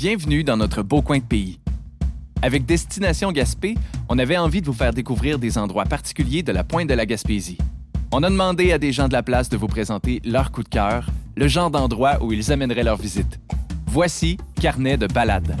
Bienvenue 0.00 0.44
dans 0.44 0.56
notre 0.56 0.84
beau 0.84 1.02
coin 1.02 1.18
de 1.18 1.24
pays. 1.24 1.58
Avec 2.40 2.64
Destination 2.64 3.32
Gaspé, 3.32 3.74
on 4.08 4.16
avait 4.20 4.36
envie 4.36 4.60
de 4.60 4.66
vous 4.66 4.72
faire 4.72 4.92
découvrir 4.92 5.40
des 5.40 5.58
endroits 5.58 5.86
particuliers 5.86 6.44
de 6.44 6.52
la 6.52 6.62
pointe 6.62 6.88
de 6.88 6.94
la 6.94 7.04
Gaspésie. 7.04 7.58
On 8.12 8.22
a 8.22 8.30
demandé 8.30 8.70
à 8.70 8.78
des 8.78 8.92
gens 8.92 9.08
de 9.08 9.12
la 9.12 9.24
place 9.24 9.48
de 9.48 9.56
vous 9.56 9.66
présenter 9.66 10.22
leur 10.24 10.52
coup 10.52 10.62
de 10.62 10.68
cœur, 10.68 11.10
le 11.34 11.48
genre 11.48 11.72
d'endroit 11.72 12.22
où 12.22 12.32
ils 12.32 12.52
amèneraient 12.52 12.84
leur 12.84 12.96
visite. 12.96 13.40
Voici 13.88 14.36
Carnet 14.60 14.98
de 14.98 15.08
balade. 15.08 15.56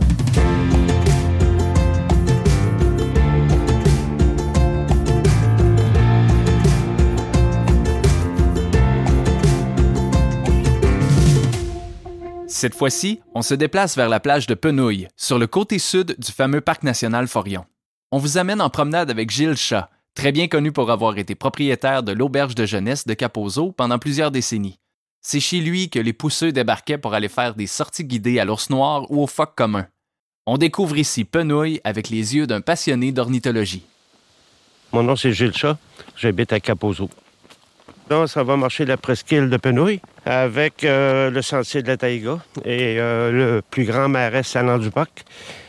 Cette 12.58 12.74
fois-ci, 12.74 13.20
on 13.36 13.42
se 13.42 13.54
déplace 13.54 13.96
vers 13.96 14.08
la 14.08 14.18
plage 14.18 14.48
de 14.48 14.54
Penouille, 14.54 15.06
sur 15.16 15.38
le 15.38 15.46
côté 15.46 15.78
sud 15.78 16.16
du 16.18 16.32
fameux 16.32 16.60
parc 16.60 16.82
national 16.82 17.28
Forillon. 17.28 17.64
On 18.10 18.18
vous 18.18 18.36
amène 18.36 18.60
en 18.60 18.68
promenade 18.68 19.12
avec 19.12 19.30
Gilles 19.30 19.56
Chat, 19.56 19.90
très 20.16 20.32
bien 20.32 20.48
connu 20.48 20.72
pour 20.72 20.90
avoir 20.90 21.16
été 21.18 21.36
propriétaire 21.36 22.02
de 22.02 22.10
l'auberge 22.10 22.56
de 22.56 22.66
jeunesse 22.66 23.06
de 23.06 23.14
Capozo 23.14 23.70
pendant 23.70 24.00
plusieurs 24.00 24.32
décennies. 24.32 24.80
C'est 25.20 25.38
chez 25.38 25.60
lui 25.60 25.88
que 25.88 26.00
les 26.00 26.12
pousseux 26.12 26.50
débarquaient 26.50 26.98
pour 26.98 27.14
aller 27.14 27.28
faire 27.28 27.54
des 27.54 27.68
sorties 27.68 28.04
guidées 28.04 28.40
à 28.40 28.44
l'ours 28.44 28.70
noir 28.70 29.08
ou 29.08 29.22
au 29.22 29.28
phoque 29.28 29.54
commun. 29.54 29.86
On 30.44 30.58
découvre 30.58 30.98
ici 30.98 31.22
Penouille 31.22 31.80
avec 31.84 32.08
les 32.08 32.34
yeux 32.34 32.48
d'un 32.48 32.60
passionné 32.60 33.12
d'ornithologie. 33.12 33.84
Mon 34.92 35.04
nom, 35.04 35.14
c'est 35.14 35.32
Gilles 35.32 35.54
Chat. 35.54 35.78
J'habite 36.16 36.52
à 36.52 36.58
Capozo. 36.58 37.08
Ça 38.08 38.42
va 38.42 38.56
marcher 38.56 38.86
la 38.86 38.96
presqu'île 38.96 39.50
de 39.50 39.58
Penouille 39.58 40.00
avec 40.24 40.82
euh, 40.82 41.30
le 41.30 41.42
sentier 41.42 41.82
de 41.82 41.88
la 41.88 41.98
Taïga 41.98 42.38
et 42.64 42.98
euh, 42.98 43.30
le 43.30 43.62
plus 43.62 43.84
grand 43.84 44.08
marais 44.08 44.42
salant 44.42 44.78
du 44.78 44.90
parc. 44.90 45.24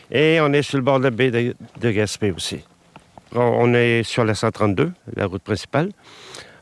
Et 0.09 0.39
on 0.41 0.53
est 0.53 0.61
sur 0.61 0.77
le 0.77 0.83
bord 0.83 0.99
de 0.99 1.03
la 1.03 1.09
baie 1.11 1.31
de, 1.31 1.91
Gaspé 1.91 2.31
aussi. 2.31 2.63
On, 3.35 3.73
est 3.73 4.03
sur 4.03 4.23
la 4.23 4.35
132, 4.35 4.91
la 5.17 5.25
route 5.25 5.43
principale. 5.43 5.89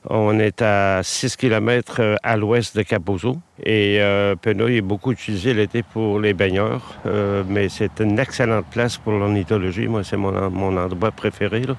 On 0.09 0.39
est 0.39 0.63
à 0.63 1.01
6 1.03 1.35
km 1.35 2.17
à 2.23 2.37
l'ouest 2.37 2.75
de 2.75 2.81
Capozo. 2.81 3.37
Et 3.63 3.97
euh, 4.01 4.35
Penouille 4.35 4.77
est 4.77 4.81
beaucoup 4.81 5.11
utilisé 5.11 5.53
l'été 5.53 5.83
pour 5.83 6.19
les 6.19 6.33
baigneurs. 6.33 6.95
Euh, 7.05 7.43
mais 7.47 7.69
c'est 7.69 7.99
une 7.99 8.17
excellente 8.17 8.65
place 8.71 8.97
pour 8.97 9.13
l'ornithologie. 9.13 9.87
Moi, 9.87 10.03
c'est 10.03 10.17
mon, 10.17 10.49
mon 10.49 10.75
endroit 10.75 11.11
préféré. 11.11 11.61
là. 11.61 11.75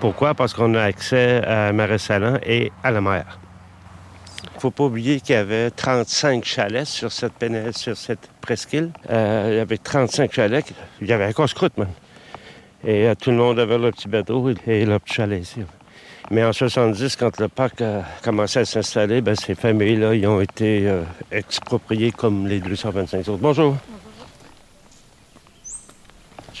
Pourquoi? 0.00 0.34
Parce 0.34 0.54
qu'on 0.54 0.74
a 0.74 0.82
accès 0.82 1.42
à 1.44 1.72
Marais 1.72 1.98
Salant 1.98 2.38
et 2.46 2.70
à 2.84 2.90
la 2.90 3.00
mer. 3.00 3.38
Il 4.54 4.60
faut 4.60 4.70
pas 4.70 4.84
oublier 4.84 5.20
qu'il 5.20 5.34
y 5.34 5.38
avait 5.38 5.70
35 5.70 6.44
chalets 6.44 6.86
sur 6.86 7.10
cette, 7.12 7.32
péni- 7.40 7.76
sur 7.76 7.96
cette 7.96 8.28
presqu'île. 8.40 8.90
Euh, 9.10 9.48
il 9.52 9.56
y 9.56 9.60
avait 9.60 9.78
35 9.78 10.32
chalets. 10.32 10.72
Il 11.00 11.06
y 11.08 11.12
avait 11.12 11.24
un 11.24 11.32
casse-croûte, 11.32 11.76
même. 11.78 11.88
Et 12.84 13.06
euh, 13.08 13.14
tout 13.20 13.30
le 13.30 13.36
monde 13.36 13.58
avait 13.58 13.78
leur 13.78 13.92
petit 13.92 14.08
bateau 14.08 14.50
et 14.66 14.84
leur 14.84 15.00
petit 15.00 15.14
chalet 15.14 15.42
ici. 15.42 15.60
Mais 16.30 16.44
en 16.44 16.52
70, 16.52 17.16
quand 17.16 17.38
le 17.40 17.48
parc 17.48 17.80
a 17.80 18.02
commencé 18.22 18.60
à 18.60 18.64
s'installer, 18.64 19.20
ben, 19.20 19.34
ces 19.34 19.54
familles-là, 19.54 20.14
ils 20.14 20.26
ont 20.26 20.40
été 20.40 20.86
euh, 20.88 21.02
expropriées 21.32 22.12
comme 22.12 22.46
les 22.46 22.60
225 22.60 23.20
autres. 23.28 23.38
Bonjour. 23.38 23.76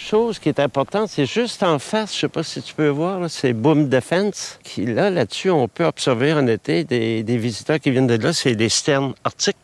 Chose 0.08 0.38
qui 0.38 0.48
est 0.48 0.58
importante, 0.58 1.10
c'est 1.10 1.26
juste 1.26 1.62
en 1.62 1.78
face, 1.78 2.14
je 2.14 2.20
sais 2.20 2.28
pas 2.28 2.42
si 2.42 2.62
tu 2.62 2.72
peux 2.72 2.88
voir, 2.88 3.20
là, 3.20 3.28
c'est 3.28 3.52
Boom 3.52 3.90
Defense. 3.90 4.58
Là, 4.78 5.10
là-dessus, 5.10 5.50
on 5.50 5.68
peut 5.68 5.84
observer 5.84 6.32
en 6.32 6.46
été 6.46 6.82
des, 6.84 7.36
visiteurs 7.36 7.78
qui 7.78 7.90
viennent 7.90 8.06
de 8.06 8.14
là. 8.14 8.32
C'est 8.32 8.54
des 8.54 8.70
sternes 8.70 9.12
arctiques. 9.22 9.58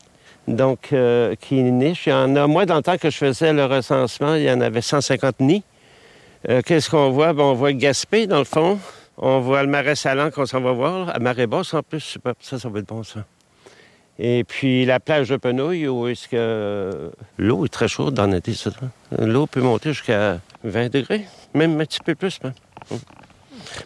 Donc, 0.47 0.93
euh, 0.93 1.33
qui 1.33 1.55
nichent. 1.55 2.05
Il 2.05 2.11
y 2.11 2.13
en 2.13 2.35
a, 2.35 2.45
moi, 2.45 2.67
dans 2.67 2.75
le 2.75 2.83
temps 2.83 2.99
que 2.99 3.09
je 3.09 3.17
faisais 3.17 3.53
le 3.53 3.65
recensement, 3.65 4.35
il 4.35 4.43
y 4.43 4.51
en 4.51 4.61
avait 4.61 4.83
150 4.83 5.39
nids. 5.39 5.63
Euh, 6.47 6.61
Qu'est-ce 6.63 6.91
qu'on 6.91 7.09
voit? 7.09 7.33
Ben, 7.33 7.41
on 7.41 7.55
voit 7.55 7.73
Gaspé, 7.73 8.27
dans 8.27 8.37
le 8.37 8.43
fond. 8.43 8.77
On 9.17 9.39
voit 9.39 9.63
le 9.63 9.69
marais 9.69 9.95
salant 9.95 10.29
qu'on 10.29 10.45
s'en 10.45 10.61
va 10.61 10.73
voir, 10.73 11.09
à 11.09 11.17
marée 11.17 11.47
basse 11.47 11.73
en 11.73 11.81
plus. 11.81 12.01
Super. 12.01 12.35
Ça, 12.39 12.59
ça 12.59 12.69
va 12.69 12.77
être 12.77 12.87
bon, 12.87 13.01
ça. 13.01 13.25
Et 14.17 14.43
puis 14.45 14.85
la 14.85 14.99
plage 14.99 15.29
de 15.29 15.35
Penouille, 15.35 15.87
où 15.87 16.07
est-ce 16.07 16.27
que 16.27 17.11
l'eau 17.37 17.65
est 17.65 17.69
très 17.69 17.87
chaude 17.87 18.13
dans 18.13 18.27
l'été, 18.27 18.53
là. 18.65 19.25
L'eau 19.25 19.45
peut 19.45 19.61
monter 19.61 19.91
jusqu'à 19.91 20.39
20 20.63 20.91
degrés, 20.91 21.25
même 21.53 21.79
un 21.79 21.85
petit 21.85 21.99
peu 21.99 22.15
plus. 22.15 22.39
même. 22.41 22.53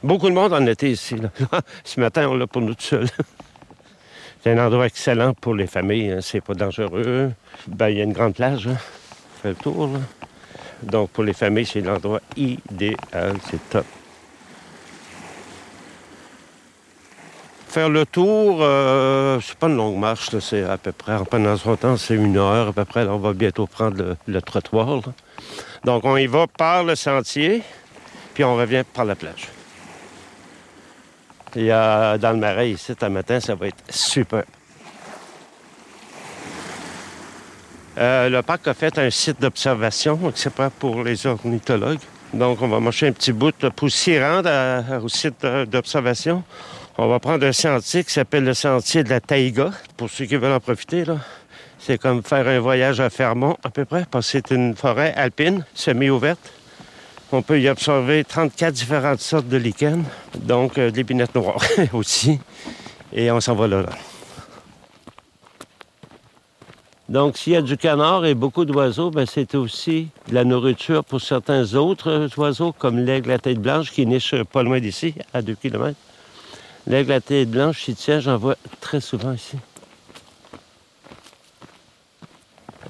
Beaucoup 0.03 0.29
de 0.29 0.35
monde 0.35 0.53
en 0.53 0.65
été 0.67 0.91
ici. 0.91 1.15
là. 1.15 1.29
Ce 1.83 1.99
matin, 1.99 2.27
on 2.29 2.35
l'a 2.35 2.45
pour 2.47 2.61
nous 2.61 2.75
tout 2.75 2.81
seuls. 2.83 3.07
C'est 4.43 4.51
un 4.51 4.65
endroit 4.65 4.85
excellent 4.85 5.33
pour 5.33 5.53
les 5.55 5.67
familles. 5.67 6.11
hein? 6.11 6.19
C'est 6.21 6.41
pas 6.41 6.53
dangereux. 6.53 7.31
Ben, 7.67 7.89
il 7.89 7.97
y 7.97 8.01
a 8.01 8.03
une 8.03 8.13
grande 8.13 8.35
plage. 8.35 8.67
Hein? 8.67 8.77
On 8.77 9.41
fait 9.41 9.49
le 9.49 9.55
tour. 9.55 9.87
Là. 9.87 9.99
Donc, 10.83 11.09
pour 11.09 11.23
les 11.23 11.33
familles, 11.33 11.65
c'est 11.65 11.81
l'endroit 11.81 12.21
idéal. 12.37 13.35
C'est 13.49 13.69
top. 13.69 13.85
Faire 17.69 17.89
le 17.89 18.03
tour, 18.03 18.57
euh, 18.61 19.39
c'est 19.43 19.55
pas 19.55 19.67
une 19.67 19.75
longue 19.75 19.99
marche, 19.99 20.35
c'est 20.39 20.63
à 20.63 20.79
peu 20.79 20.91
près, 20.91 21.13
en 21.13 21.23
prenant 21.23 21.55
son 21.55 21.75
temps, 21.75 21.97
c'est 21.97 22.15
une 22.15 22.35
heure 22.35 22.69
à 22.69 22.73
peu 22.73 22.83
près. 22.83 23.05
Là, 23.05 23.13
on 23.13 23.19
va 23.19 23.33
bientôt 23.33 23.67
prendre 23.67 24.17
le, 24.25 24.41
trottoir. 24.41 25.01
Donc, 25.83 26.03
on 26.03 26.17
y 26.17 26.25
va 26.25 26.47
par 26.47 26.83
le 26.83 26.95
sentier, 26.95 27.61
puis 28.33 28.43
on 28.43 28.55
revient 28.55 28.83
par 28.91 29.05
la 29.05 29.13
plage. 29.13 29.49
Y 31.55 31.69
a 31.69 32.17
dans 32.17 32.31
le 32.31 32.37
marais 32.37 32.71
ici, 32.71 32.95
un 33.01 33.09
matin, 33.09 33.39
ça 33.39 33.53
va 33.53 33.67
être 33.67 33.83
super. 33.87 34.45
Euh, 37.99 38.29
le 38.29 38.41
parc 38.41 38.67
a 38.67 38.73
fait 38.73 38.97
un 38.97 39.11
site 39.11 39.39
d'observation, 39.39 40.15
donc 40.15 40.33
c'est 40.37 40.53
pas 40.53 40.71
pour 40.71 41.03
les 41.03 41.27
ornithologues. 41.27 41.99
Donc, 42.33 42.63
on 42.63 42.67
va 42.67 42.79
marcher 42.79 43.07
un 43.07 43.11
petit 43.11 43.31
bout 43.31 43.69
pour 43.75 43.91
s'y 43.91 44.19
rendre 44.19 44.49
à- 44.49 44.99
au 44.99 45.07
site 45.07 45.43
euh, 45.43 45.67
d'observation. 45.67 46.43
On 47.01 47.07
va 47.07 47.21
prendre 47.21 47.45
un 47.45 47.53
sentier 47.53 48.03
qui 48.03 48.11
s'appelle 48.11 48.43
le 48.43 48.53
sentier 48.53 49.05
de 49.05 49.09
la 49.09 49.21
Taïga, 49.21 49.71
pour 49.95 50.09
ceux 50.09 50.25
qui 50.25 50.35
veulent 50.35 50.51
en 50.51 50.59
profiter. 50.59 51.05
C'est 51.77 51.97
comme 51.97 52.21
faire 52.23 52.45
un 52.45 52.59
voyage 52.59 52.99
à 52.99 53.09
Fermont, 53.09 53.55
à 53.63 53.69
peu 53.69 53.85
près, 53.85 54.05
parce 54.11 54.25
que 54.25 54.31
c'est 54.33 54.53
une 54.53 54.75
forêt 54.75 55.13
alpine, 55.13 55.63
semi-ouverte. 55.73 56.51
On 57.31 57.41
peut 57.41 57.61
y 57.61 57.69
observer 57.69 58.25
34 58.25 58.73
différentes 58.73 59.21
sortes 59.21 59.47
de 59.47 59.55
lichens, 59.55 60.03
donc 60.41 60.77
euh, 60.77 60.91
de 60.91 60.97
l'épinettes 60.97 61.33
noires 61.35 61.63
aussi. 61.93 62.37
Et 63.13 63.31
on 63.31 63.39
s'en 63.39 63.55
va 63.55 63.67
là, 63.67 63.83
là. 63.83 63.89
Donc, 67.07 67.37
s'il 67.37 67.53
y 67.53 67.55
a 67.55 67.61
du 67.61 67.77
canard 67.77 68.25
et 68.25 68.33
beaucoup 68.33 68.65
d'oiseaux, 68.65 69.09
ben, 69.09 69.25
c'est 69.25 69.55
aussi 69.55 70.09
de 70.27 70.35
la 70.35 70.43
nourriture 70.43 71.05
pour 71.05 71.21
certains 71.21 71.75
autres 71.75 72.27
oiseaux, 72.35 72.73
comme 72.73 72.99
l'aigle 72.99 73.31
à 73.31 73.37
tête 73.37 73.59
blanche 73.59 73.89
qui 73.89 74.05
niche 74.05 74.35
pas 74.51 74.63
loin 74.63 74.81
d'ici, 74.81 75.15
à 75.33 75.41
2 75.41 75.55
km. 75.55 75.95
L'aigle 76.89 77.11
à 77.11 77.21
tête 77.21 77.51
blanche, 77.51 77.87
tient, 77.95 78.19
j'en 78.19 78.37
vois 78.37 78.55
très 78.81 78.99
souvent 78.99 79.33
ici. 79.33 79.57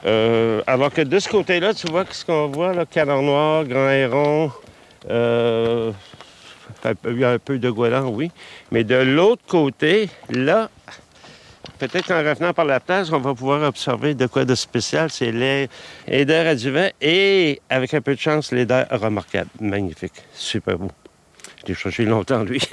Euh, 0.05 0.61
alors 0.67 0.93
que 0.93 1.01
de 1.01 1.19
ce 1.19 1.27
côté-là, 1.27 1.73
tu 1.73 1.87
vois 1.87 2.05
ce 2.09 2.23
qu'on 2.23 2.47
voit, 2.47 2.73
là, 2.73 2.85
canard 2.85 3.21
noir, 3.21 3.65
grand 3.65 3.89
héron, 3.89 4.53
euh, 5.09 5.91
un 6.85 7.39
peu 7.39 7.59
de 7.59 7.69
goéland, 7.69 8.07
oui. 8.07 8.31
Mais 8.71 8.85
de 8.85 8.95
l'autre 8.95 9.43
côté, 9.45 10.09
là, 10.29 10.69
peut-être 11.77 12.07
qu'en 12.07 12.23
revenant 12.23 12.53
par 12.53 12.63
la 12.63 12.79
plage, 12.79 13.11
on 13.11 13.19
va 13.19 13.33
pouvoir 13.33 13.63
observer 13.63 14.13
de 14.13 14.27
quoi 14.27 14.45
de 14.45 14.55
spécial. 14.55 15.09
C'est 15.11 15.33
l'aider 15.33 16.35
à 16.35 16.55
du 16.55 16.71
vent 16.71 16.89
et, 17.01 17.61
avec 17.69 17.93
un 17.93 17.99
peu 17.99 18.15
de 18.15 18.19
chance, 18.21 18.53
l'aider 18.53 18.83
remarquable. 18.91 19.49
Magnifique. 19.59 20.23
Super 20.33 20.77
beau. 20.77 20.91
Je 21.63 21.67
l'ai 21.67 21.73
cherché 21.73 22.05
longtemps, 22.05 22.43
lui. 22.43 22.61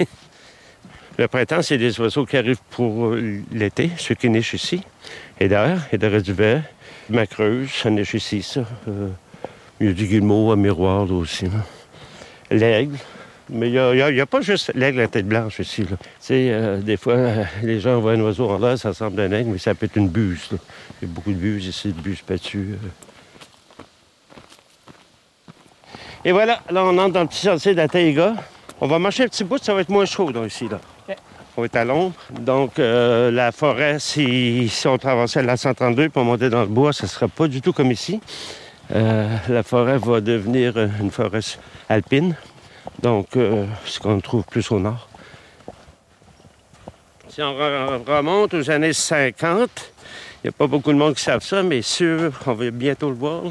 Le 1.17 1.27
printemps, 1.27 1.63
c'est 1.63 1.77
des 1.77 1.99
oiseaux 1.99 2.25
qui 2.25 2.37
arrivent 2.37 2.61
pour 2.69 3.15
l'été, 3.51 3.89
ceux 3.97 4.13
qui 4.13 4.29
nichent 4.29 4.53
ici. 4.53 4.83
Et 5.39 5.47
derrière, 5.47 5.87
et 5.91 5.97
derrière 5.97 6.21
du 6.21 6.33
verre, 6.33 6.63
macreuse, 7.09 7.69
ça 7.71 7.89
niche 7.89 8.13
ici, 8.13 8.43
ça. 8.43 8.61
Euh, 8.87 9.09
il 9.79 9.87
y 9.87 9.89
a 9.89 9.93
du 9.93 10.05
guillemot 10.05 10.51
à 10.51 10.55
miroir, 10.55 11.05
là 11.05 11.13
aussi. 11.13 11.47
L'aigle. 12.51 12.97
Mais 13.49 13.69
il 13.69 14.13
n'y 14.13 14.21
a, 14.21 14.25
pas 14.25 14.41
juste 14.41 14.73
l'aigle 14.75 14.99
à 14.99 15.07
tête 15.07 15.27
blanche 15.27 15.59
ici. 15.59 15.83
Là. 15.83 15.97
Euh, 16.31 16.81
des 16.81 16.97
fois, 16.97 17.13
euh, 17.13 17.43
les 17.63 17.79
gens 17.79 17.99
voient 17.99 18.11
un 18.11 18.19
oiseau 18.19 18.49
en 18.49 18.59
l'air, 18.59 18.77
ça 18.77 18.89
ressemble 18.89 19.21
à 19.21 19.23
un 19.23 19.31
aigle, 19.31 19.51
mais 19.51 19.57
ça 19.57 19.73
peut 19.73 19.85
être 19.85 19.95
une 19.95 20.09
buse. 20.09 20.49
là. 20.51 20.57
Il 21.01 21.07
y 21.07 21.11
a 21.11 21.13
beaucoup 21.13 21.31
de 21.31 21.37
buses 21.37 21.65
ici, 21.65 21.93
de 21.93 21.99
buses 21.99 22.23
battues. 22.27 22.73
euh. 22.73 23.83
Et 26.25 26.31
voilà, 26.31 26.61
là, 26.69 26.83
on 26.83 26.97
entre 26.97 27.13
dans 27.13 27.21
le 27.21 27.27
petit 27.27 27.41
sentier 27.41 27.71
de 27.71 27.77
la 27.77 27.87
Taïga. 27.87 28.35
On 28.81 28.87
va 28.87 28.99
marcher 28.99 29.23
un 29.23 29.27
petit 29.27 29.45
bout, 29.45 29.63
ça 29.63 29.73
va 29.73 29.81
être 29.81 29.89
moins 29.89 30.05
chaud, 30.05 30.31
donc, 30.31 30.47
ici, 30.47 30.67
là. 30.67 30.81
On 31.59 31.63
est 31.63 31.75
à 31.75 31.83
l'ombre. 31.83 32.13
Donc, 32.39 32.77
euh, 32.77 33.31
la 33.31 33.51
forêt, 33.51 33.97
si, 33.97 34.71
on 34.85 34.97
traversait 34.99 35.41
la 35.41 35.57
132 35.57 36.09
pour 36.09 36.23
monter 36.23 36.51
dans 36.51 36.61
le 36.61 36.67
bois, 36.67 36.93
ça 36.93 37.05
ne 37.05 37.09
sera 37.09 37.27
pas 37.27 37.47
du 37.47 37.61
tout 37.61 37.73
comme 37.73 37.91
ici. 37.91 38.21
Euh, 38.93 39.27
la 39.49 39.63
forêt 39.63 39.97
va 39.97 40.21
devenir 40.21 40.77
une 40.77 41.09
forêt 41.09 41.39
alpine. 41.89 42.35
Donc, 43.01 43.35
euh, 43.35 43.65
ce 43.85 43.99
qu'on 43.99 44.19
trouve 44.21 44.43
plus 44.43 44.71
au 44.71 44.79
nord. 44.79 45.09
Si 47.29 47.41
on 47.41 47.53
re- 47.53 48.03
remonte 48.07 48.53
aux 48.53 48.69
années 48.69 48.93
50, 48.93 49.69
il 50.43 50.47
n'y 50.47 50.49
a 50.49 50.51
pas 50.51 50.67
beaucoup 50.67 50.93
de 50.93 50.97
monde 50.97 51.15
qui 51.15 51.23
savent 51.23 51.43
ça, 51.43 51.63
mais 51.63 51.81
sûr, 51.81 52.33
on 52.45 52.53
va 52.53 52.69
bientôt 52.69 53.09
le 53.09 53.15
voir. 53.15 53.41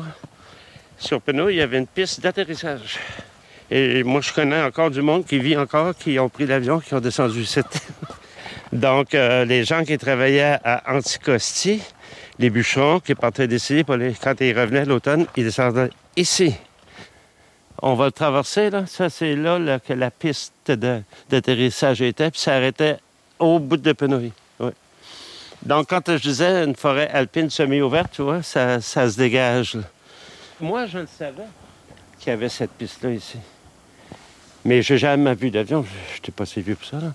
sur 0.97 1.21
Penouille, 1.21 1.55
il 1.55 1.59
y 1.59 1.63
avait 1.63 1.79
une 1.79 1.87
piste 1.89 2.21
d'atterrissage. 2.21 2.99
Et 3.71 4.05
moi, 4.05 4.21
je 4.21 4.33
connais 4.33 4.61
encore 4.63 4.91
du 4.91 5.03
monde 5.03 5.25
qui 5.25 5.39
vit 5.39 5.57
encore, 5.57 5.95
qui 5.95 6.19
ont 6.19 6.29
pris 6.29 6.47
l'avion, 6.47 6.81
qui 6.81 6.95
ont 6.95 7.01
descendu 7.01 7.41
ici. 7.41 7.61
Donc, 8.73 9.15
euh, 9.15 9.45
les 9.45 9.65
gens 9.65 9.85
qui 9.85 9.99
travaillaient 9.99 10.59
à 10.65 10.95
Anticosti, 10.95 11.83
les 12.39 12.51
bûcherons 12.51 13.01
qui 13.01 13.15
partaient 13.15 13.49
d'ici, 13.49 13.85
quand 14.23 14.41
ils 14.41 14.59
revenaient 14.59 14.85
l'automne, 14.85 15.27
ils 15.37 15.45
descendaient 15.45 15.91
ici. 16.17 16.55
On 17.83 17.95
va 17.95 18.07
le 18.07 18.13
traverser, 18.13 18.71
là. 18.71 18.87
Ça, 18.87 19.11
c'est 19.11 19.35
là, 19.35 19.79
que 19.79 19.93
la 19.93 20.11
piste 20.11 20.71
d'atterrissage 20.71 22.03
était, 22.03 22.31
puis 22.31 22.41
ça 22.41 22.55
arrêtait 22.55 22.97
au 23.39 23.59
bout 23.59 23.77
de 23.77 23.93
Penouille. 23.93 24.33
Donc, 25.63 25.89
quand 25.89 26.03
je 26.07 26.23
disais 26.23 26.65
une 26.65 26.77
forêt 26.77 27.09
alpine 27.09 27.51
semi-ouverte, 27.51 28.13
tu 28.13 28.23
vois, 28.23 28.43
ça, 28.43 28.81
se 28.81 29.17
dégage. 29.17 29.77
Moi, 30.61 30.87
je 30.87 30.99
le 30.99 31.09
savais 31.09 31.47
qu'il 32.19 32.31
y 32.31 32.33
avait 32.33 32.49
cette 32.49 32.71
piste-là 32.71 33.11
ici. 33.11 33.39
Mais 34.67 34.83
je 34.83 34.95
n'ai 34.95 34.99
jamais 34.99 35.33
vu 35.35 35.53
d'avion. 35.53 35.85
Je 36.11 36.17
n'étais 36.17 36.33
pas 36.33 36.45
si 36.45 36.61
vieux 36.61 36.75
pour 36.75 36.89
ça. 36.89 36.97
Là. 36.97 37.13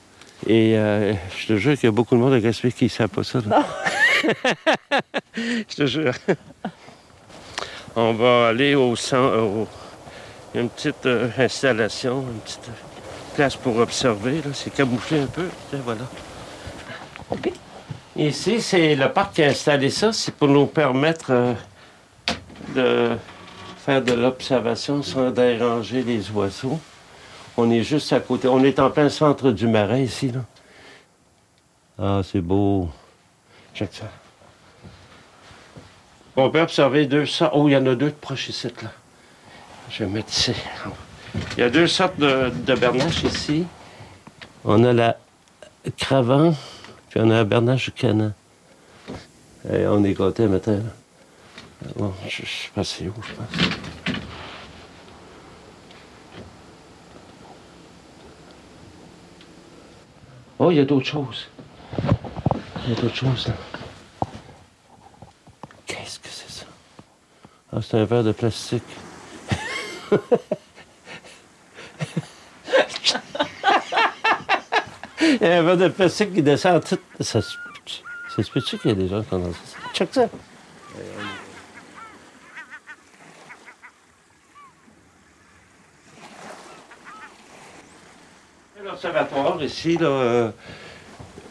Et 0.48 0.78
euh, 0.78 1.14
je 1.38 1.48
te 1.48 1.58
jure 1.58 1.74
qu'il 1.76 1.84
y 1.84 1.88
a 1.88 1.92
beaucoup 1.92 2.16
de 2.16 2.22
monde 2.22 2.34
à 2.34 2.40
Gaspé 2.40 2.72
qui 2.72 2.86
ne 2.86 2.90
savent 2.90 3.10
pas 3.10 3.26
ça. 3.26 3.40
je 5.36 5.76
te 5.76 5.86
jure. 5.86 6.14
On 7.98 8.14
va 8.14 8.48
aller 8.48 8.74
au 8.74 8.96
centre. 8.96 9.68
Il 10.54 10.58
y 10.58 10.60
a 10.60 10.62
une 10.62 10.70
petite 10.70 11.06
euh, 11.06 11.30
installation, 11.38 12.22
une 12.22 12.40
petite 12.40 12.70
place 13.36 13.58
pour 13.58 13.76
observer. 13.76 14.42
C'est 14.54 14.74
camouflé 14.74 15.20
un 15.20 15.28
peu. 15.28 15.50
voilà. 15.84 16.08
Ici, 18.16 18.62
c'est 18.62 18.96
le 18.96 19.12
parc 19.12 19.34
qui 19.36 19.44
a 19.44 19.48
installé 19.48 19.90
ça. 19.90 20.14
C'est 20.14 20.34
pour 20.34 20.48
nous 20.48 20.68
permettre 20.68 21.32
euh, 21.32 21.54
de 22.74 23.10
faire 23.86 24.02
de 24.02 24.14
l'observation 24.14 25.04
sans 25.04 25.32
déranger 25.32 26.02
les 26.02 26.32
oiseaux. 26.32 26.80
On 27.58 27.70
est 27.70 27.84
juste 27.84 28.12
à 28.14 28.20
côté. 28.20 28.48
On 28.48 28.64
est 28.64 28.80
en 28.80 28.90
plein 28.90 29.10
centre 29.10 29.52
du 29.52 29.68
marais 29.68 30.04
ici. 30.04 30.32
Là. 30.32 30.40
Ah, 32.00 32.22
c'est 32.24 32.42
beau. 32.42 32.90
Check 33.76 33.90
ça. 33.94 34.10
On 36.36 36.50
peut 36.50 36.62
observer 36.62 37.06
deux 37.06 37.26
sortes. 37.26 37.54
Oh, 37.56 37.68
il 37.68 37.74
y 37.74 37.78
en 37.78 37.86
a 37.86 37.96
deux 37.96 38.08
de 38.08 38.12
proches 38.12 38.50
ici, 38.50 38.68
là. 38.82 38.90
Je 39.90 40.04
vais 40.04 40.10
mettre 40.10 40.30
ici. 40.32 40.54
Il 41.58 41.60
y 41.60 41.64
a 41.64 41.70
deux 41.70 41.88
sortes 41.88 42.18
de, 42.18 42.50
de 42.50 42.76
bernaches 42.76 43.24
ici. 43.24 43.66
On 44.64 44.84
a 44.84 44.94
la 44.94 45.18
cravant, 45.98 46.54
puis 47.10 47.20
on 47.22 47.30
a 47.30 47.36
la 47.36 47.44
bernache 47.44 47.92
canin. 47.94 48.34
Et 49.72 49.86
on 49.86 50.04
est 50.04 50.14
côté 50.14 50.48
matin. 50.48 50.80
Bon, 51.96 52.14
je, 52.28 52.42
ne 52.42 52.48
sais 52.48 52.70
pas 52.74 52.84
c'est 52.84 53.08
où, 53.08 53.14
je 53.28 53.34
pense. 53.34 53.68
Oh, 60.64 60.70
il 60.70 60.78
y 60.78 60.80
a 60.80 60.86
d'autres 60.86 61.08
choses. 61.08 61.48
Il 62.84 62.92
y 62.92 62.96
a 62.96 63.02
d'autres 63.02 63.16
choses. 63.16 63.52
Qu'est-ce 65.88 66.20
que 66.20 66.28
c'est 66.30 66.52
ça? 66.52 66.66
Ah, 67.74 67.80
c'est 67.82 67.98
un 67.98 68.06
verre 68.06 68.24
de 68.24 68.32
plastique. 68.32 68.84
il 75.20 75.42
y 75.42 75.46
a 75.46 75.58
un 75.58 75.64
verre 75.64 75.78
de 75.78 75.88
plastique 75.88 76.32
qui 76.32 76.44
descend 76.44 76.84
tout. 76.88 77.00
Ça 77.22 77.42
se 77.42 77.56
y 78.86 78.92
a 78.92 78.94
des 78.94 79.08
gens 79.08 79.24
qui 79.24 79.34
ont 79.34 79.52
ça? 79.52 79.78
Check 79.96 80.14
ça. 80.14 80.30
Ici, 89.62 89.98
euh, 90.02 90.50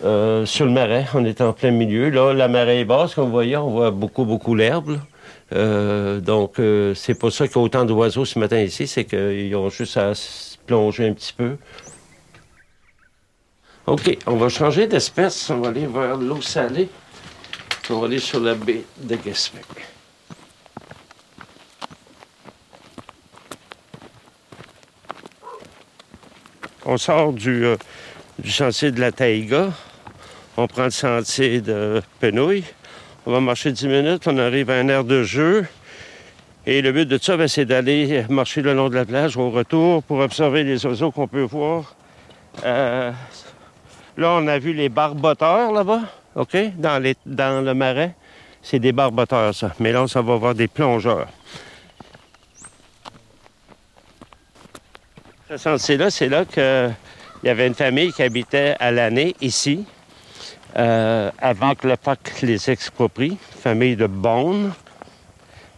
euh, 0.05 0.45
sur 0.45 0.65
le 0.65 0.73
marais, 0.73 1.07
on 1.15 1.25
est 1.25 1.41
en 1.41 1.53
plein 1.53 1.71
milieu. 1.71 2.11
Là, 2.11 2.33
la 2.33 2.49
marée 2.49 2.81
est 2.81 2.85
basse, 2.85 3.15
comme 3.15 3.27
vous 3.27 3.31
voyez, 3.31 3.57
on 3.57 3.71
voit 3.71 3.93
beaucoup, 3.93 4.25
beaucoup 4.25 4.55
l'herbe. 4.55 4.99
Euh, 5.53 6.21
donc, 6.21 6.61
c'est 6.95 7.15
pour 7.15 7.33
ça 7.33 7.47
qu'il 7.47 7.57
y 7.57 7.59
a 7.61 7.63
autant 7.63 7.85
d'oiseaux 7.85 8.25
ce 8.25 8.39
matin 8.39 8.61
ici, 8.61 8.87
c'est 8.87 9.05
qu'ils 9.05 9.55
ont 9.55 9.69
juste 9.69 9.97
à 9.97 10.15
se 10.15 10.57
plonger 10.67 11.09
un 11.09 11.13
petit 11.13 11.33
peu. 11.33 11.57
OK, 13.87 14.19
on 14.27 14.37
va 14.37 14.49
changer 14.49 14.87
d'espèce. 14.87 15.51
On 15.51 15.61
va 15.61 15.69
aller 15.69 15.87
vers 15.87 16.17
l'eau 16.17 16.41
salée. 16.41 16.89
On 17.91 18.01
va 18.01 18.07
aller 18.07 18.19
sur 18.19 18.41
la 18.41 18.55
baie 18.55 18.85
de 18.99 19.17
Gaspé. 19.17 19.59
On 26.93 26.97
sort 26.97 27.33
du, 27.33 27.67
euh, 27.67 27.77
du 28.41 28.51
sentier 28.51 28.91
de 28.91 28.99
la 28.99 29.13
Taïga. 29.13 29.69
On 30.57 30.67
prend 30.67 30.87
le 30.87 30.91
sentier 30.91 31.61
de 31.61 32.03
Penouille. 32.19 32.65
On 33.27 33.31
va 33.31 33.39
marcher 33.39 33.71
10 33.71 33.87
minutes. 33.87 34.27
On 34.27 34.37
arrive 34.39 34.71
à 34.71 34.75
un 34.75 34.89
air 34.89 35.05
de 35.05 35.23
jeu. 35.23 35.65
Et 36.67 36.83
le 36.83 36.91
but 36.91 37.07
de 37.07 37.17
ça, 37.17 37.37
ben, 37.37 37.47
c'est 37.47 37.65
d'aller 37.65 38.25
marcher 38.29 38.61
le 38.61 38.75
long 38.75 38.89
de 38.89 38.97
la 38.97 39.05
plage 39.05 39.37
au 39.37 39.51
retour 39.51 40.03
pour 40.03 40.19
observer 40.19 40.65
les 40.65 40.85
oiseaux 40.85 41.13
qu'on 41.13 41.29
peut 41.29 41.43
voir. 41.43 41.95
Euh, 42.65 43.13
là, 44.17 44.33
on 44.33 44.49
a 44.49 44.59
vu 44.59 44.73
les 44.73 44.89
barboteurs 44.89 45.71
là-bas, 45.71 46.01
OK, 46.35 46.57
dans, 46.77 47.01
le 47.01 47.73
marais. 47.73 48.17
C'est 48.63 48.81
des 48.81 48.91
barboteurs, 48.91 49.55
ça. 49.55 49.71
Mais 49.79 49.93
là, 49.93 50.09
ça 50.09 50.23
va 50.23 50.35
voir 50.35 50.57
des 50.57 50.67
plongeurs. 50.67 51.29
Ce 55.51 55.57
sentier-là, 55.57 56.13
c'est 56.13 56.29
là 56.29 56.45
qu'il 56.45 56.95
y 57.43 57.49
avait 57.49 57.67
une 57.67 57.75
famille 57.75 58.13
qui 58.13 58.23
habitait 58.23 58.77
à 58.79 58.93
l'année 58.93 59.35
ici, 59.41 59.85
euh, 60.77 61.29
avant 61.41 61.75
que 61.75 61.89
le 61.89 61.97
parc 61.97 62.43
les 62.43 62.71
exproprie, 62.71 63.37
famille 63.61 63.97
de 63.97 64.07
Bonne. 64.07 64.73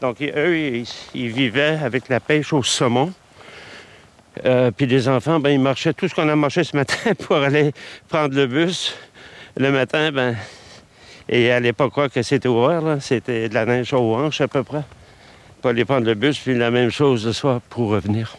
Donc, 0.03 0.21
eux, 0.21 0.85
ils, 1.15 1.29
vivaient 1.31 1.79
avec 1.83 2.11
la 2.11 2.21
pêche 2.21 2.53
au 2.53 2.63
saumon. 2.63 3.15
Euh, 4.45 4.71
puis 4.71 4.85
les 4.85 5.09
enfants, 5.09 5.41
ben, 5.41 5.49
ils 5.49 5.59
marchaient 5.59 5.95
tout 5.95 6.07
ce 6.07 6.15
qu'on 6.15 6.29
a 6.29 6.37
marché 6.37 6.65
ce 6.65 6.77
matin 6.77 7.15
pour 7.21 7.37
aller 7.37 7.73
prendre 8.11 8.35
le 8.37 8.47
bus. 8.47 8.95
Le 9.57 9.73
matin, 9.73 10.13
ben, 10.13 10.37
et 11.31 11.51
à 11.51 11.61
l'époque, 11.61 11.95
quoi 11.95 12.11
que 12.11 12.21
c'était 12.21 12.47
ouvert, 12.47 12.99
c'était 13.01 13.49
de 13.49 13.55
la 13.55 13.65
neige 13.65 13.95
aux 13.95 14.17
hanches 14.17 14.43
à 14.43 14.49
peu 14.49 14.65
près. 14.65 14.83
Pour 15.63 15.71
aller 15.71 15.87
prendre 15.87 16.05
le 16.05 16.15
bus, 16.15 16.39
puis 16.39 16.59
la 16.59 16.71
même 16.71 16.91
chose 16.91 17.25
le 17.25 17.33
soir 17.33 17.63
pour 17.71 17.89
revenir. 17.89 18.37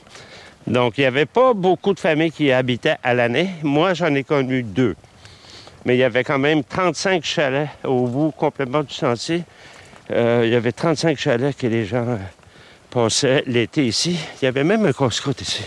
Donc, 0.68 0.98
il 0.98 1.02
n'y 1.02 1.08
avait 1.08 1.26
pas 1.26 1.54
beaucoup 1.54 1.94
de 1.94 2.00
familles 2.00 2.32
qui 2.32 2.52
habitaient 2.52 2.98
à 3.04 3.14
l'année. 3.14 3.50
Moi, 3.64 3.94
j'en 3.94 4.14
ai 4.16 4.24
connu 4.24 4.64
deux. 4.64 4.96
Mais 5.86 5.96
il 5.96 6.00
y 6.00 6.04
avait 6.04 6.24
quand 6.24 6.40
même 6.40 6.64
35 6.64 7.24
chalets 7.24 7.70
au 7.84 8.08
bout 8.08 8.32
complètement 8.32 8.84
du 8.84 8.94
sentier. 8.94 9.44
Euh, 10.12 10.44
il 10.46 10.52
y 10.52 10.56
avait 10.56 10.72
35 10.72 11.18
chalets 11.18 11.58
que 11.58 11.68
les 11.68 11.86
gens 11.86 12.18
passaient 12.90 13.44
l'été 13.46 13.86
ici. 13.86 14.18
Il 14.42 14.46
y 14.46 14.48
avait 14.48 14.64
même 14.64 14.86
un 14.86 14.94
casse 14.94 15.22
ici. 15.42 15.66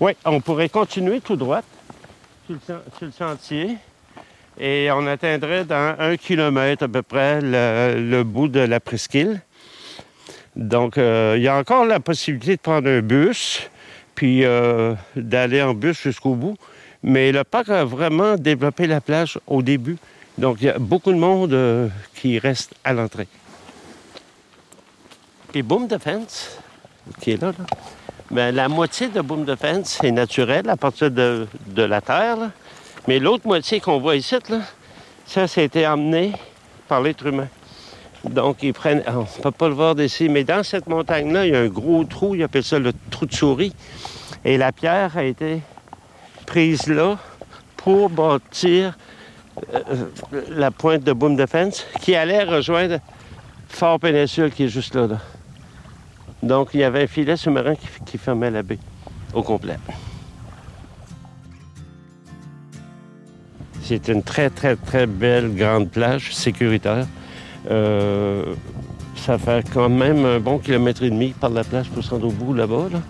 Oui, 0.00 0.12
on 0.24 0.40
pourrait 0.40 0.70
continuer 0.70 1.20
tout 1.20 1.36
droit 1.36 1.60
sur 2.46 2.56
le, 3.02 3.10
sentier 3.12 3.76
et 4.58 4.88
on 4.90 5.06
atteindrait 5.06 5.66
dans 5.66 5.94
un 5.98 6.16
kilomètre 6.16 6.84
à 6.84 6.88
peu 6.88 7.02
près 7.02 7.40
le 7.42 8.22
bout 8.22 8.48
de 8.48 8.60
la 8.60 8.80
presqu'île. 8.80 9.42
Donc, 10.60 10.98
euh, 10.98 11.36
il 11.38 11.42
y 11.42 11.48
a 11.48 11.56
encore 11.56 11.86
la 11.86 12.00
possibilité 12.00 12.56
de 12.56 12.60
prendre 12.60 12.86
un 12.86 13.00
bus, 13.00 13.62
puis 14.14 14.44
euh, 14.44 14.94
d'aller 15.16 15.62
en 15.62 15.72
bus 15.72 16.02
jusqu'au 16.02 16.34
bout. 16.34 16.56
Mais 17.02 17.32
le 17.32 17.44
parc 17.44 17.70
a 17.70 17.82
vraiment 17.86 18.36
développé 18.36 18.86
la 18.86 19.00
plage 19.00 19.38
au 19.46 19.62
début. 19.62 19.96
Donc, 20.36 20.58
il 20.60 20.66
y 20.66 20.68
a 20.68 20.78
beaucoup 20.78 21.12
de 21.12 21.16
monde 21.16 21.54
euh, 21.54 21.88
qui 22.14 22.38
reste 22.38 22.74
à 22.84 22.92
l'entrée. 22.92 23.26
Et 25.54 25.62
Boom 25.62 25.88
Defense, 25.88 26.58
qui 27.20 27.32
est 27.32 27.40
là, 27.40 27.48
là 27.58 27.64
ben, 28.30 28.54
la 28.54 28.68
moitié 28.68 29.08
de 29.08 29.22
Boom 29.22 29.46
Defense 29.46 29.98
est 30.04 30.12
naturelle 30.12 30.68
à 30.68 30.76
partir 30.76 31.10
de, 31.10 31.48
la 31.74 32.02
terre. 32.02 32.36
Mais 33.08 33.18
l'autre 33.18 33.46
moitié 33.46 33.80
qu'on 33.80 33.98
voit 33.98 34.14
ici, 34.14 34.36
là, 34.50 34.60
ça, 35.26 35.48
ça 35.48 35.62
a 35.62 35.64
été 35.64 35.86
emmené 35.86 36.32
par 36.86 37.00
l'être 37.00 37.26
humain. 37.26 37.48
Donc, 38.24 38.62
ils 38.62 38.72
prennent. 38.72 39.02
On 39.06 39.20
ne 39.20 39.42
peut 39.42 39.50
pas 39.50 39.68
le 39.68 39.74
voir 39.74 39.94
d'ici, 39.94 40.28
mais 40.28 40.44
dans 40.44 40.62
cette 40.62 40.86
montagne-là, 40.88 41.46
il 41.46 41.52
y 41.52 41.56
a 41.56 41.60
un 41.60 41.68
gros 41.68 42.04
trou, 42.04 42.34
ils 42.34 42.42
appellent 42.42 42.64
ça 42.64 42.78
le 42.78 42.92
trou 43.10 43.26
de 43.26 43.34
souris. 43.34 43.74
Et 44.44 44.56
la 44.58 44.72
pierre 44.72 45.16
a 45.16 45.24
été 45.24 45.60
prise 46.46 46.86
là 46.86 47.18
pour 47.76 48.10
bâtir 48.10 48.96
euh, 49.74 50.06
la 50.48 50.70
pointe 50.70 51.02
de 51.02 51.12
Boom 51.12 51.36
Defense 51.36 51.86
qui 52.00 52.14
allait 52.14 52.44
rejoindre 52.44 52.98
Fort 53.68 54.00
Péninsule 54.00 54.50
qui 54.50 54.64
est 54.64 54.68
juste 54.68 54.94
là. 54.94 55.08
Donc, 56.42 56.70
il 56.74 56.80
y 56.80 56.84
avait 56.84 57.04
un 57.04 57.06
filet 57.06 57.36
sous-marin 57.36 57.74
qui 58.06 58.18
fermait 58.18 58.50
la 58.50 58.62
baie 58.62 58.78
au 59.34 59.42
complet. 59.42 59.76
C'est 63.82 64.08
une 64.08 64.22
très, 64.22 64.50
très, 64.50 64.76
très 64.76 65.06
belle 65.06 65.54
grande 65.54 65.90
plage 65.90 66.34
sécuritaire. 66.34 67.06
Euh, 67.68 68.54
Ça 69.16 69.36
fait 69.36 69.68
quand 69.72 69.90
même 69.90 70.24
un 70.24 70.40
bon 70.40 70.58
kilomètre 70.58 71.02
et 71.02 71.10
demi 71.10 71.34
par 71.38 71.50
la 71.50 71.62
plage 71.62 71.90
pour 71.90 72.02
se 72.02 72.10
rendre 72.10 72.28
au 72.28 72.30
bout 72.30 72.54
là-bas, 72.54 72.88
là, 72.90 73.00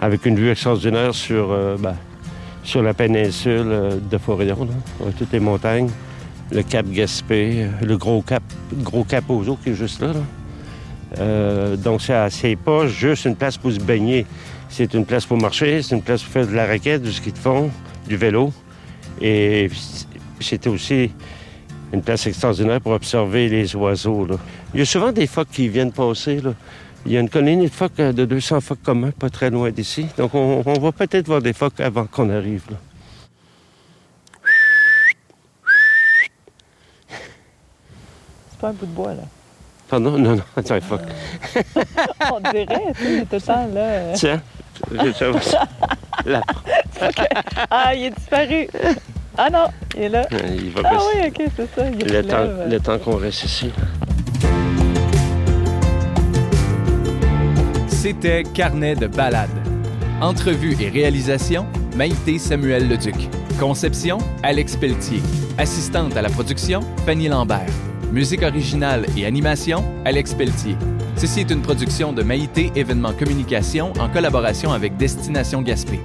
avec 0.00 0.24
une 0.24 0.36
vue 0.36 0.50
extraordinaire 0.50 1.14
sur, 1.14 1.50
euh, 1.50 1.76
ben, 1.78 1.94
sur 2.64 2.82
la 2.82 2.94
péninsule 2.94 3.66
euh, 3.66 3.98
de 4.10 4.18
Forillon, 4.18 4.66
toutes 5.18 5.32
les 5.32 5.40
montagnes, 5.40 5.90
le 6.50 6.62
cap 6.62 6.86
Gaspé, 6.88 7.66
le 7.82 7.96
gros 7.98 8.22
cap, 8.22 8.42
gros 8.82 9.04
cap 9.04 9.24
aux 9.28 9.46
eaux 9.48 9.58
qui 9.62 9.70
est 9.70 9.74
juste 9.74 10.00
là. 10.00 10.08
là. 10.08 10.20
Euh, 11.18 11.76
donc, 11.76 12.00
c'est 12.00 12.56
pas 12.56 12.86
juste 12.86 13.26
une 13.26 13.36
place 13.36 13.58
pour 13.58 13.72
se 13.72 13.80
baigner. 13.80 14.24
C'est 14.70 14.94
une 14.94 15.04
place 15.04 15.26
pour 15.26 15.36
marcher, 15.36 15.82
c'est 15.82 15.94
une 15.94 16.02
place 16.02 16.22
pour 16.22 16.32
faire 16.32 16.46
de 16.46 16.54
la 16.54 16.66
raquette, 16.66 17.02
du 17.02 17.12
ski 17.12 17.30
de 17.30 17.38
fond, 17.38 17.70
du 18.08 18.16
vélo. 18.16 18.52
Et 19.20 19.68
c'était 20.40 20.70
aussi 20.70 21.10
une 21.92 22.02
place 22.02 22.26
extraordinaire 22.26 22.80
pour 22.80 22.92
observer 22.92 23.48
les 23.48 23.74
oiseaux. 23.76 24.24
là. 24.26 24.36
Il 24.74 24.80
y 24.80 24.82
a 24.82 24.86
souvent 24.86 25.12
des 25.12 25.26
phoques 25.26 25.50
qui 25.50 25.68
viennent 25.68 25.92
passer. 25.92 26.40
là. 26.40 26.54
Il 27.04 27.12
y 27.12 27.16
a 27.16 27.20
une 27.20 27.28
colonie 27.28 27.66
de 27.68 27.72
phoques 27.72 27.98
euh, 28.00 28.12
de 28.12 28.24
200 28.24 28.60
phoques 28.60 28.82
communs, 28.82 29.10
pas 29.10 29.28
très 29.28 29.50
loin 29.50 29.70
d'ici. 29.70 30.06
Donc, 30.16 30.34
on, 30.34 30.62
on 30.64 30.78
va 30.80 30.92
peut-être 30.92 31.26
voir 31.26 31.42
des 31.42 31.52
phoques 31.52 31.80
avant 31.80 32.06
qu'on 32.06 32.30
arrive. 32.30 32.62
là. 32.70 32.76
C'est 38.50 38.58
pas 38.60 38.68
un 38.68 38.72
bout 38.72 38.86
de 38.86 38.92
bois, 38.92 39.14
là. 39.14 39.22
Pardon? 39.88 40.12
Non, 40.18 40.36
non, 40.36 40.42
c'est 40.56 40.70
un 40.72 40.80
phoque. 40.80 41.02
On 42.32 42.40
dirait, 42.50 42.66
tu 42.96 43.04
sais, 43.04 43.20
tout 43.26 43.34
le 43.34 43.40
temps, 43.40 43.68
là. 43.74 44.12
Tiens, 44.14 44.40
je- 44.90 44.96
je- 45.12 46.30
là, 46.30 46.40
Ah, 47.70 47.94
il 47.94 48.04
est 48.04 48.10
disparu. 48.10 48.68
Ah 49.38 49.48
non, 49.50 49.66
il 49.96 50.02
est 50.04 50.08
là. 50.10 50.26
il 50.54 50.70
va 50.70 50.82
Ah 50.84 50.98
oui, 51.14 51.20
OK, 51.28 51.50
c'est 51.56 51.74
ça. 51.74 51.88
Il 51.88 52.06
Le 52.06 52.22
se 52.22 52.28
temps, 52.28 52.42
lève. 52.42 52.68
le 52.70 52.80
temps 52.80 52.98
qu'on 52.98 53.16
reste 53.16 53.44
ici. 53.44 53.70
C'était 57.88 58.42
Carnet 58.54 58.94
de 58.96 59.06
balade. 59.06 59.48
Entrevue 60.20 60.76
et 60.80 60.88
réalisation, 60.88 61.66
Maïté 61.96 62.38
Samuel 62.38 62.88
Leduc. 62.88 63.14
Conception, 63.58 64.18
Alex 64.42 64.76
Pelletier. 64.76 65.20
Assistante 65.58 66.16
à 66.16 66.22
la 66.22 66.28
production, 66.28 66.80
Fanny 67.06 67.28
Lambert. 67.28 67.66
Musique 68.12 68.42
originale 68.42 69.06
et 69.16 69.24
animation, 69.24 69.84
Alex 70.04 70.34
Pelletier. 70.34 70.76
Ceci 71.16 71.40
est 71.40 71.50
une 71.50 71.62
production 71.62 72.12
de 72.12 72.22
Maïté 72.22 72.70
Événements 72.74 73.12
Communication 73.12 73.92
en 74.00 74.08
collaboration 74.08 74.72
avec 74.72 74.96
Destination 74.96 75.62
Gaspé. 75.62 76.00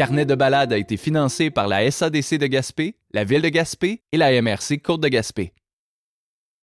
Carnet 0.00 0.24
de 0.24 0.34
balade 0.34 0.72
a 0.72 0.78
été 0.78 0.96
financé 0.96 1.50
par 1.50 1.68
la 1.68 1.90
SADC 1.90 2.38
de 2.38 2.46
Gaspé, 2.46 2.94
la 3.12 3.22
Ville 3.22 3.42
de 3.42 3.50
Gaspé 3.50 4.00
et 4.12 4.16
la 4.16 4.40
MRC 4.40 4.80
Côte 4.82 5.02
de 5.02 5.08
Gaspé. 5.08 5.52